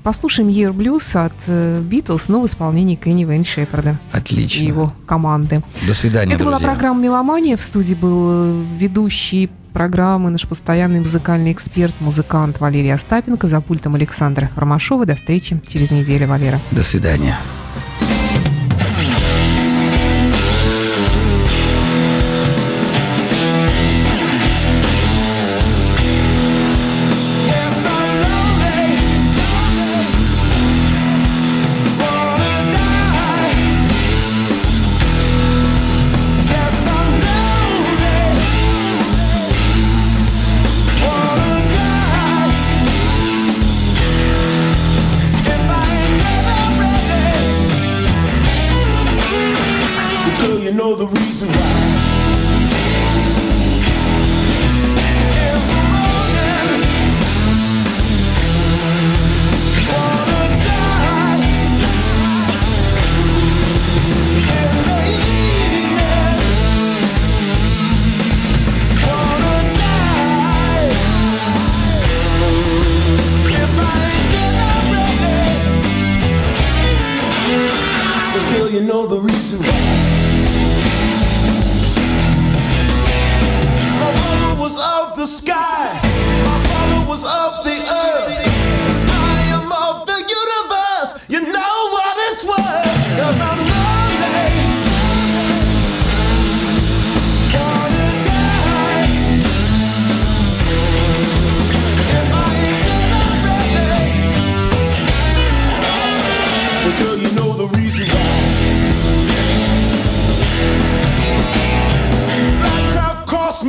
[0.04, 4.00] послушаем Year Blues от Битлз, но в исполнении Кенни Вейн Шепарда?
[4.12, 4.64] Отлично.
[4.64, 5.62] и его команды.
[5.88, 6.70] До свидания, Это была друзья.
[6.70, 7.58] программа «Меломания».
[7.58, 13.96] В студии был э, ведущий программы, наш постоянный музыкальный эксперт, музыкант Валерий Остапенко, за пультом
[13.96, 15.06] Александра Ромашова.
[15.06, 16.60] До встречи через неделю, Валера.
[16.72, 17.38] До свидания.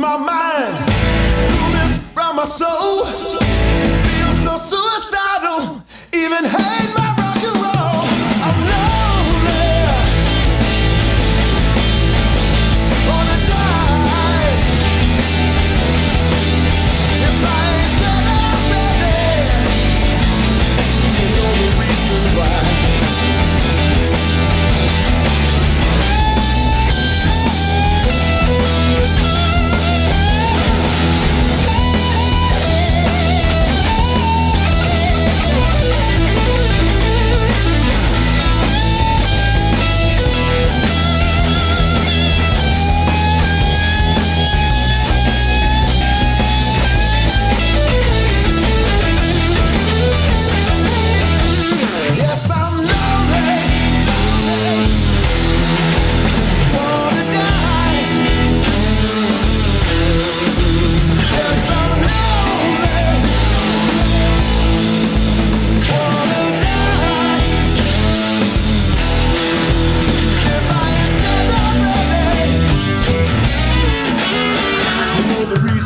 [0.03, 0.75] my mind,
[1.51, 3.05] coolness round my soul.
[3.05, 5.81] Feel so suicidal,
[6.13, 6.92] even hate.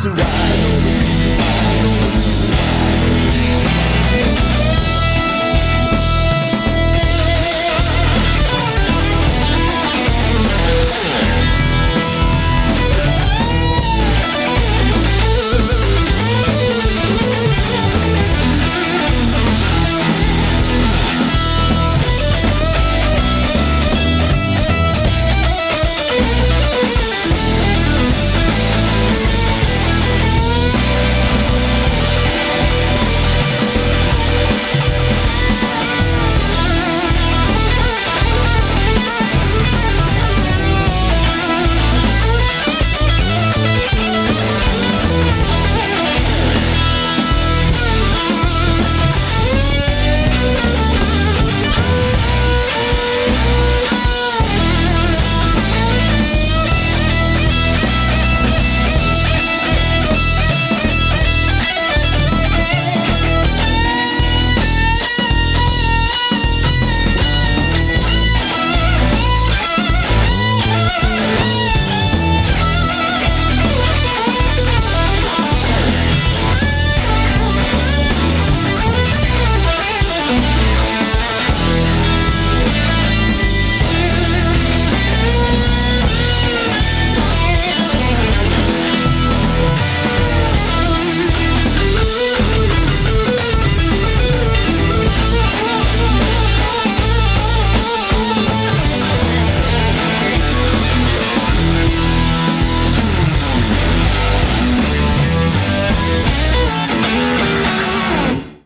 [0.08, 0.97] to ride.